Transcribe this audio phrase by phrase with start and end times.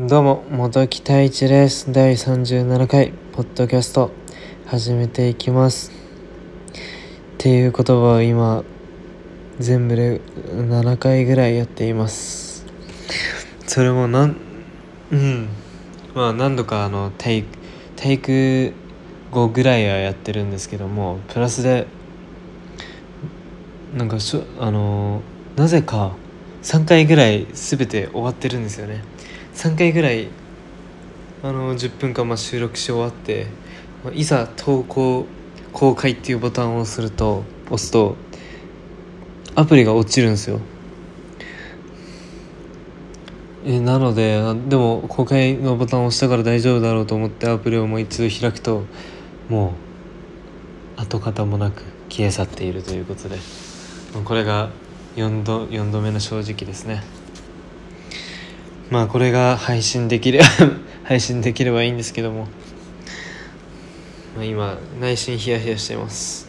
[0.00, 1.90] どうも、元木太一です。
[1.90, 4.12] 第37回、ポッドキャスト、
[4.64, 5.90] 始めていきます。
[5.90, 5.92] っ
[7.36, 8.62] ていう言葉を今、
[9.58, 10.20] 全部で
[10.52, 12.64] 7回ぐらいやっています。
[13.66, 14.36] それもなん、
[15.10, 15.48] うん、
[16.14, 17.48] まあ何度かあの、テイク、
[17.96, 18.72] テイク
[19.32, 21.88] 5ぐらいはやってるんですけども、プラスで、
[23.96, 25.22] なんかしょ、あの、
[25.56, 26.14] なぜか
[26.62, 29.02] 3回ぐらい全て終わってるんですよね。
[29.58, 30.28] 3回ぐらい
[31.42, 33.48] あの10分間ま収録し終わって
[34.04, 35.26] まいざ投稿
[35.72, 38.14] 公開っていうボタンを押すると押すと
[39.56, 40.60] アプリが落ちるんですよ。
[43.66, 48.84] えなのででも公開のボタンを押したから大丈夫だろうと思ってアプリをもう一度開くと
[49.48, 49.74] も
[50.96, 53.36] う跡形もなく消え去っているということで
[54.24, 54.70] これが
[55.16, 57.17] 4度 ,4 度目の正直ですね。
[58.90, 60.46] まあこれが配信できれば
[61.04, 62.48] 配信できればいいんですけども、
[64.34, 66.48] まあ、今内心ヒヤヒヤしています。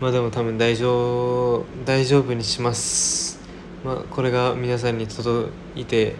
[0.00, 3.38] まあでも多分大丈夫大丈夫にします。
[3.84, 6.16] まあこれが皆さんに届いて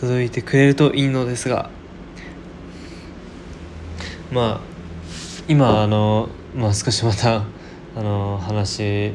[0.00, 1.68] 届いてくれるといいのですが。
[4.32, 4.74] まあ
[5.46, 7.44] 今あのまあ少しまた
[7.96, 9.12] あの話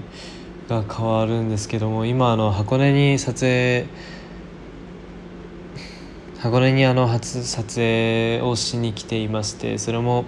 [0.70, 3.88] が変わるんですけども今あの箱根に撮影
[6.40, 10.24] 箱根にあの初撮影をしに来ていましてそれも、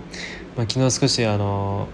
[0.58, 1.88] まあ、昨日少しあの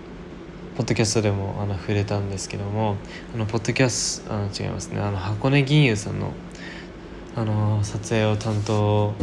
[0.76, 2.96] ポッドキャストでもあの触れたんですけども
[3.36, 5.00] あのポッドキャストあの違いますね。
[5.00, 6.34] あの箱根銀友さんの
[7.36, 9.14] あの撮影を担当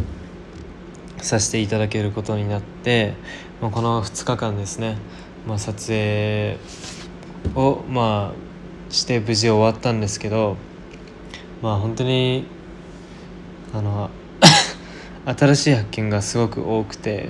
[1.17, 3.15] させていただけることになって、
[3.61, 4.97] まあ、この2日間ですね、
[5.45, 6.57] まあ、撮影
[7.53, 10.55] をまあして無事終わったんですけど
[11.61, 12.45] まあ本当に
[13.73, 14.09] あの
[15.25, 17.29] 新しい発見がすごく多くて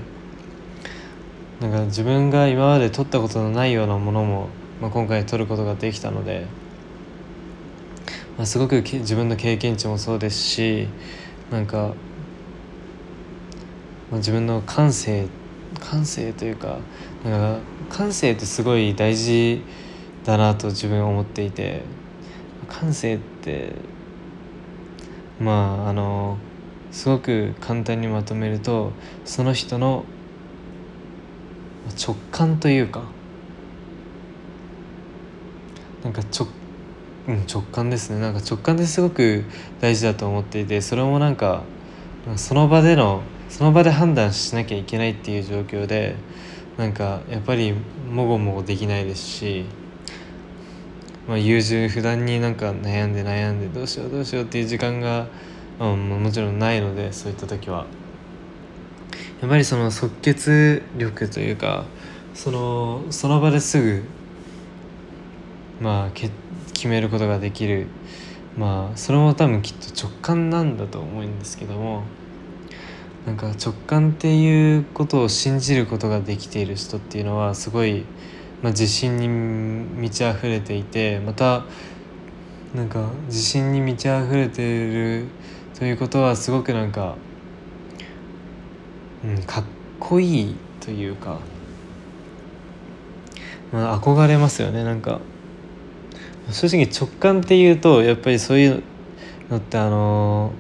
[1.61, 4.49] なんか自分が今まで撮ったことのないようなものも、
[4.81, 6.45] まあ、今回撮ることができたので、
[8.37, 10.89] まあ、すごく自分の経験値もそうですし
[11.51, 11.93] なんか、
[14.11, 15.27] まあ、自分の感性
[15.79, 16.79] 感性というか
[17.23, 19.61] なんか感性ってすごい大事
[20.25, 21.83] だなと自分は思っていて
[22.67, 23.73] 感性って
[25.39, 26.37] まああの
[26.95, 28.93] すごく簡単にまとめると
[29.25, 30.05] その人の
[32.01, 33.03] 直感というか
[36.05, 36.47] なんか直,、
[37.27, 38.19] うん、直感ですね。
[38.21, 39.43] なんか直感ですごく
[39.81, 41.63] 大事だと思っていてそれもなんか
[42.37, 46.15] その場でのその場で判断しなきゃいけないっていう状況で
[46.77, 47.73] なんかやっぱり
[48.09, 49.65] もごもごできないですし、
[51.27, 55.27] まあ、優柔不断になんか悩んで悩んでどうしようどうしようっていう時間が
[55.79, 57.85] うん、もちろんないのでそういった時は。
[59.41, 61.85] やっぱりその即決力というか
[62.33, 64.03] そのその場ですぐ
[65.81, 66.29] まあけ
[66.73, 67.87] 決めることができる。
[68.57, 72.03] まあそれも多分きっと直感なんだと思うんですけども
[73.25, 78.05] なんか直感っていうことを信じることができている人っていうのはすごい、
[78.61, 81.65] まあ、自信に満ち溢れていてまた
[82.73, 85.25] なんか自信に満ち溢れている
[85.77, 87.15] ということはすごくなんか、
[89.25, 89.63] うん、かっ
[89.99, 91.39] こいいというか、
[93.73, 94.83] まあ、憧れますよね。
[94.83, 95.19] なんか
[96.51, 98.83] 正直直感っていうとやっぱりそういう
[99.49, 100.53] のってあの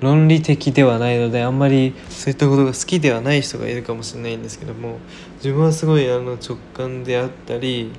[0.00, 4.98] 論理的ではないのであんまりそういったことが好きではない人がいるかもしれないんですけども
[5.36, 7.90] 自分はすごいあの直感であったり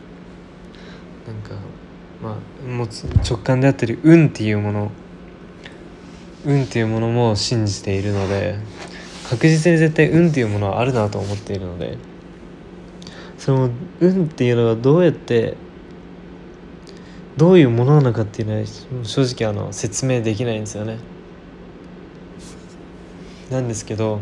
[1.26, 1.56] なんか
[2.22, 4.92] まあもう直感であったり運っていうもの
[6.46, 8.58] 運っていうものも信じているので
[9.30, 11.98] 確実に絶対運っていうものはあるなと思っているので
[13.38, 15.56] その運っていうのがどうやって
[17.38, 18.66] どういうものなのかっていうのは
[19.04, 21.00] 正直あの説明できないんですよね。
[23.50, 24.20] なんですけど、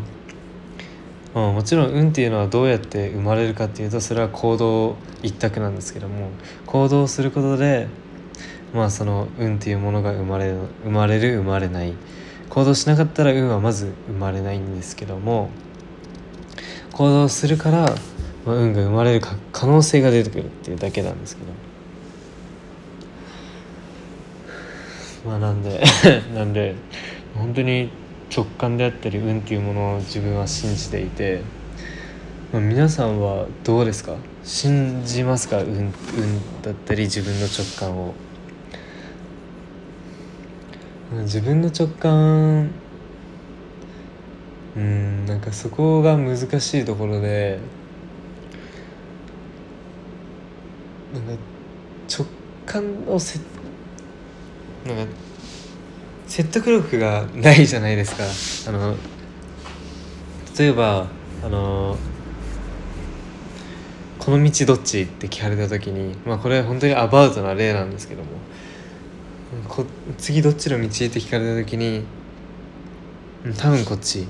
[1.34, 6.30] まあ、もちろん運っていうのはどうやって生まれるかっていうとそれは行動一択なんですけども
[6.66, 7.88] 行動することで
[8.74, 11.94] まあその運っていうものが生まれる生まれる生まれない。
[12.48, 15.48] 行動しなかったら運はまず生まれないんですけども
[16.92, 17.94] 行動するから、
[18.44, 19.22] まあ、運が生まれる
[19.52, 21.48] 可能性が出てくるっていうだけなんですけど。
[25.30, 25.82] まあなんで
[26.34, 26.74] なんで
[27.34, 27.88] 本当に
[28.34, 31.40] 直感であったり運っていうものを自分は信じていて、
[32.52, 34.16] まあ、皆さんはどうですか？
[34.44, 35.60] 信じますか？
[35.62, 35.92] 運運
[36.62, 38.12] だったり自分の直感を。
[41.20, 42.70] 自分の直感
[44.74, 47.58] うんなんかそこが難しいところで
[51.12, 51.32] なんか
[52.08, 52.26] 直
[52.64, 53.38] 感をせ
[54.86, 55.12] なんか
[56.26, 58.70] 説得力がないじゃないですか。
[58.70, 58.96] あの
[60.58, 61.06] 例えば
[61.44, 61.96] あの
[64.18, 65.02] この道どっち？
[65.02, 68.28] って聞かれた時にまあこれは本当にアバウトな例なんですけども。
[69.68, 69.84] こ
[70.18, 72.04] 次どっちの道って聞かれた時に
[73.58, 74.26] 多分こっち。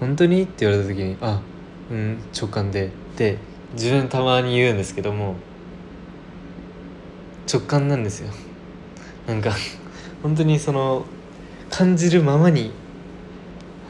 [0.00, 0.42] 本当に？
[0.42, 1.40] って言われた時にあ
[1.90, 2.86] うん直感で。
[2.86, 3.38] って
[3.72, 5.36] 自分たまに言うんですけども
[7.50, 8.30] 直感なんですよ。
[9.26, 9.52] なんか
[10.22, 11.04] 本当にその
[11.70, 12.72] 感じるままに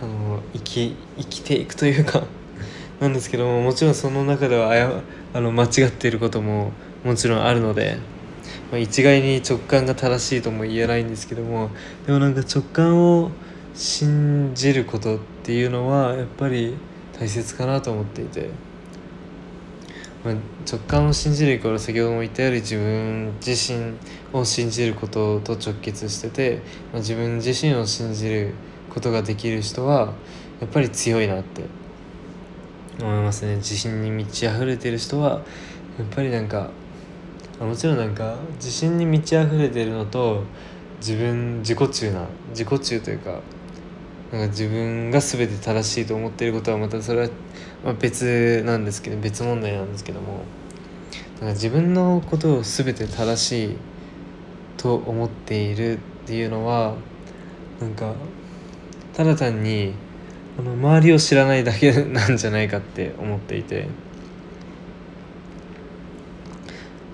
[0.00, 2.24] あの生き生きていくというか
[3.00, 5.02] なんですけどももちろんその中ではあや
[5.34, 6.72] あの間違っていることも
[7.04, 7.98] もちろんあるので、
[8.70, 11.70] まあ、一概に直感が正しいとも言えないんですけども
[12.06, 13.31] でもなんか直感を
[13.75, 16.75] 信じることっていうのはやっぱり
[17.19, 18.50] 大切かなと思っていて、
[20.25, 20.34] まあ、
[20.70, 23.94] 直感を信じるイコール先ほども言ったように自分自身
[24.32, 28.54] を信じることと直結してて、まあ、自分自身を信じる
[28.90, 30.14] ことができる人は
[30.60, 31.64] やっぱり強いなって
[32.99, 33.56] 思いますね。
[33.56, 35.42] 自信に満ち溢れてる人は
[35.99, 36.70] やっぱりなんか
[37.64, 40.42] もちろんなんか自信に満ち溢れてるのと
[40.98, 43.40] 自分自己中な自己中というか
[44.30, 47.30] なんか自分が全て正しいと思っていることはまたそれ
[47.84, 50.40] は別なんですけど別問題なんですけども
[51.40, 53.76] なんか自分のことを全て正しい
[54.76, 56.94] と思っているっていうのは
[57.80, 58.14] なんか
[59.14, 59.94] ただ単に
[60.58, 63.88] あの周りを知らないだけなんじゃないかって思っていて。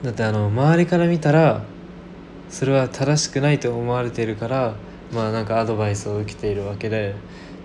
[0.02, 1.62] だってあの周りから見たら
[2.49, 4.75] それは正しくないと思われているから
[5.12, 7.14] まあなんかアドバイスを受けているわけで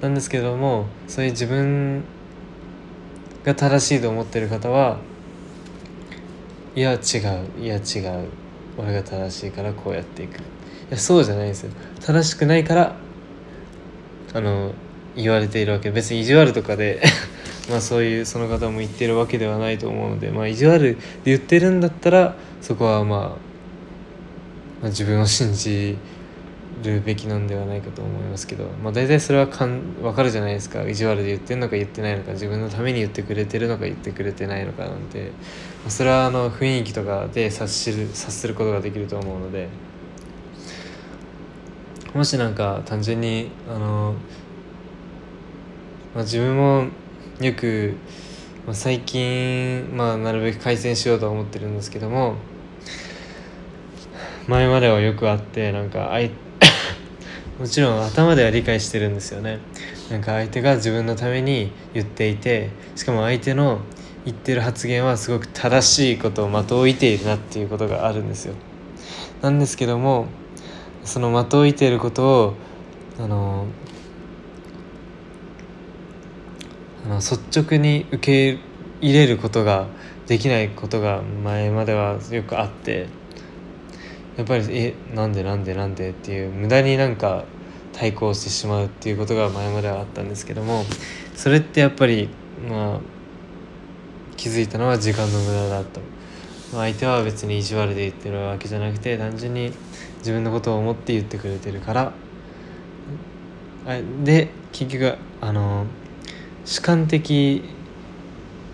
[0.01, 2.04] なんですけどもそういう自分
[3.44, 5.00] が正しいと思ってる方は
[6.75, 7.00] いや違う
[7.60, 8.28] いや違う
[8.78, 10.38] 俺が正しいからこうやっていく。
[10.38, 10.42] い
[10.92, 11.72] やそうじゃないですよ。
[12.00, 12.95] 正しくないから
[14.34, 14.74] あの
[15.16, 15.89] 言われているわけ。
[15.89, 17.01] 別に意地悪とかで
[17.69, 23.36] まあそういうその方も言ってるわけではないと思うのでまあ意地悪で言ってるんだったらそこはまあ、ま
[24.84, 25.98] あ、自分を信じ
[26.84, 30.88] るべきなんではないかと思いますけど、まあ、大体それはかん分かるじゃないですか。
[30.88, 35.31] 意地悪で言ってるのか言ってないのか自分のために言ってくれてるのか言ってくれてないのかなんて、
[35.84, 39.70] まあ、それはあの雰囲気とかで察しる察することができると思うので。
[42.13, 44.16] もしなんか単純にあの
[46.16, 46.88] まあ、自分も
[47.39, 47.94] よく、
[48.66, 52.36] まあ、最近、まあ、なるべく改善しようと思ってるんですけども
[54.48, 56.31] 前まではよくあってなんかあい
[57.60, 59.60] もちろん頭では理解してるんですよね。
[60.10, 63.81] なんか相手が自分のために言っていてしかも相手の
[64.24, 68.56] 言ってる発言はすごく正しいことを的を射ているなっていうことがあるんですよ。
[69.42, 70.28] なんですけども
[71.04, 72.54] その的を射ていることを
[73.19, 73.66] あの
[77.15, 78.18] あ率直に受
[78.56, 78.59] け
[79.01, 79.88] 入れることが
[80.27, 83.07] できないことが前まではよくあって
[84.36, 87.45] やっぱり「えなんでなんでなんで?」っていう無駄になんか
[87.94, 90.86] 対抗してしまうっていうことが前まではあったんですけども
[91.36, 92.29] それってやっぱり
[92.70, 93.00] まあ
[94.36, 96.01] 気づいたのは時間の無駄だと。
[96.74, 99.72] 相手は別に意地悪で言ってるわけじゃなくて単純に
[100.17, 102.12] 自分のことを思って言ってくれてるから
[104.25, 105.86] で結局あの
[106.67, 107.63] 主観的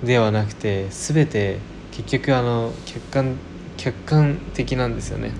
[0.03, 1.59] ではなくて全て
[1.91, 3.35] 結局あの客観
[3.77, 5.31] 客観的なんですよね、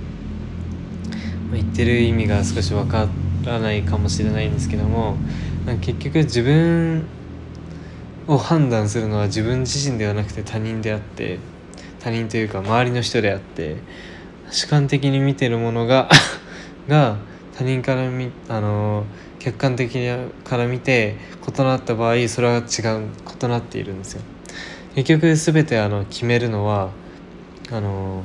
[1.51, 3.07] 言ってる意味が少しわか
[3.43, 5.17] らないかもしれないんですけども
[5.81, 7.05] 結局自分
[8.27, 11.39] を判断するのは自分自身ではなくて他人であって
[12.01, 13.77] 他人というか周りの人であって
[14.51, 16.07] 主観的に見てるものが
[16.88, 17.17] が
[17.63, 19.05] 他人から見あの
[19.39, 19.98] 客観的
[20.43, 21.15] から見て
[21.48, 22.63] 異なった場合それは違う
[23.41, 24.22] 異なっているんですよ。
[24.96, 26.91] 結局全てあの決めるのは
[27.72, 28.22] あの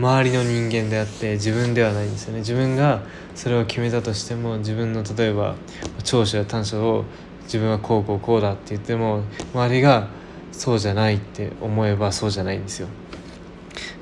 [0.00, 2.40] 周りの人間であって自分ではないんですよね。
[2.40, 3.02] 自分が
[3.36, 5.54] それを決めたとしても自分の例えば
[6.02, 7.04] 長所や短所を
[7.44, 9.22] 自分はこうこうこうだって言っても
[9.54, 10.08] 周りが
[10.50, 12.88] そうじゃないって思えばそうじゃないんですよ。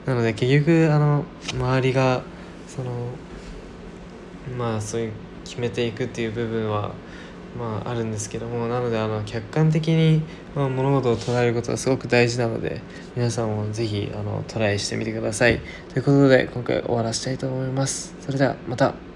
[0.07, 2.23] なので結局あの周りが
[2.67, 2.91] その
[4.57, 5.13] まあそういう
[5.45, 6.93] 決めていくっていう部分は
[7.59, 10.23] まああるんですけどもなのであの客観的に、
[10.55, 12.81] まあ、物事を捉えることはすごく大事なので
[13.15, 15.61] 皆さんも是非あのトライしてみてください。
[15.93, 18.15] ということで今回終わらせたいと思います。
[18.21, 19.14] それではまた。